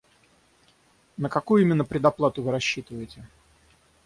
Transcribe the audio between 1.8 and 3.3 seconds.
предоплату вы рассчитываете?